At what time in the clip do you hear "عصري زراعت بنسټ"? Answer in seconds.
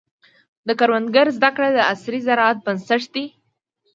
1.91-3.03